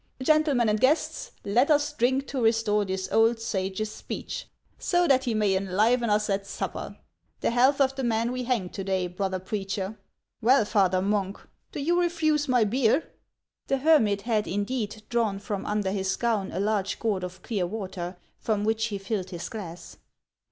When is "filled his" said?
18.97-19.49